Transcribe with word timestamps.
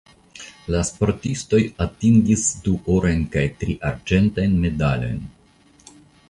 La 0.75 0.79
sportistoj 0.87 1.59
atingis 1.85 2.45
du 2.69 2.73
orajn 2.95 3.21
kaj 3.37 3.45
tri 3.61 3.77
arĝentajn 3.91 4.57
medalojn. 4.65 5.23